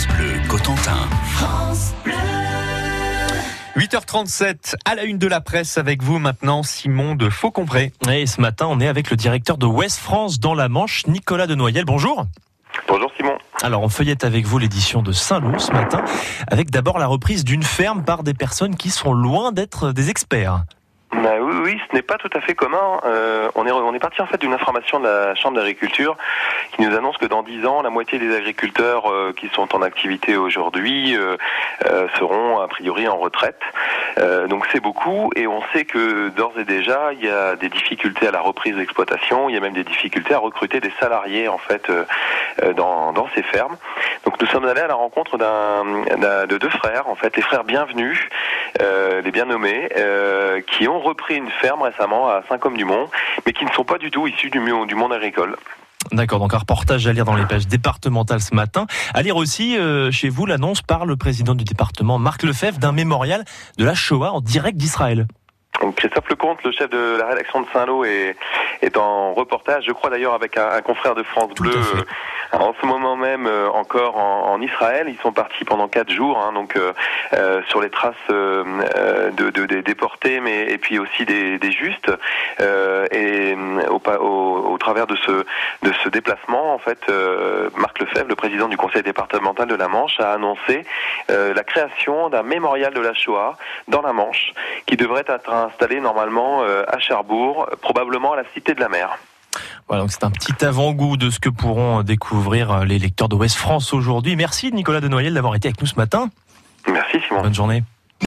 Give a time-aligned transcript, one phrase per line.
[0.00, 1.08] France Bleu Cotentin.
[3.76, 7.92] 8h37 à la une de la presse avec vous maintenant Simon de Faucompré.
[8.10, 11.46] Et ce matin, on est avec le directeur de Ouest France dans la Manche, Nicolas
[11.46, 11.84] de Noyel.
[11.84, 12.24] Bonjour.
[12.88, 13.36] Bonjour Simon.
[13.62, 16.02] Alors on feuillette avec vous l'édition de Saint-Lô ce matin,
[16.46, 20.64] avec d'abord la reprise d'une ferme par des personnes qui sont loin d'être des experts.
[21.12, 23.00] Bah oui, oui, ce n'est pas tout à fait commun.
[23.04, 26.16] Euh, on est on est parti en fait d'une information de la Chambre d'agriculture
[26.72, 29.82] qui nous annonce que dans 10 ans, la moitié des agriculteurs euh, qui sont en
[29.82, 31.36] activité aujourd'hui euh,
[32.16, 33.60] seront a priori en retraite.
[34.18, 37.68] Euh, donc c'est beaucoup et on sait que d'ores et déjà, il y a des
[37.68, 41.48] difficultés à la reprise d'exploitation, il y a même des difficultés à recruter des salariés
[41.48, 42.04] en fait euh,
[42.74, 43.76] dans, dans ces fermes.
[44.24, 48.18] Donc nous sommes allés à la rencontre de deux frères, en fait, les frères bienvenus,
[48.80, 53.08] euh, les bien nommés, euh, qui ont repris une ferme récemment à Saint-Côme-du-Mont,
[53.46, 55.56] mais qui ne sont pas du tout issus du monde agricole.
[56.12, 58.86] D'accord, donc un reportage à lire dans les pages départementales ce matin.
[59.14, 62.92] À lire aussi euh, chez vous l'annonce par le président du département, Marc Lefebvre, d'un
[62.92, 63.44] mémorial
[63.78, 65.26] de la Shoah en direct d'Israël.
[65.96, 68.36] Christophe Lecomte, le chef de la rédaction de Saint-Lô, est,
[68.82, 72.74] est en reportage, je crois d'ailleurs avec un, un confrère de France Bleu, euh, en
[72.78, 75.06] ce moment même euh, encore en, en Israël.
[75.08, 79.82] Ils sont partis pendant quatre jours, hein, donc euh, sur les traces de, de- des
[79.82, 82.10] déportés, mais et puis aussi des, des justes.
[83.12, 83.54] Et
[84.20, 85.44] au travers de ce
[85.82, 89.86] de ce déplacement, en fait, euh, Marc Lefebvre, le président du conseil départemental de la
[89.86, 90.84] Manche, a annoncé
[91.30, 94.52] euh, la création d'un mémorial de la Shoah dans la Manche,
[94.86, 99.16] qui devrait être installé normalement euh, à Cherbourg, probablement à la Cité de la Mer.
[99.86, 103.56] Voilà, donc c'est un petit avant-goût de ce que pourront découvrir les lecteurs de Ouest
[103.56, 104.34] France aujourd'hui.
[104.34, 106.30] Merci Nicolas de Noyel d'avoir été avec nous ce matin.
[106.88, 107.42] Merci Simon.
[107.42, 107.84] Bonne journée.